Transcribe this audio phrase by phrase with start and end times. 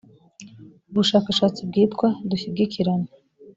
[0.89, 3.09] ubushakashatsi bwitwa dushyigikirane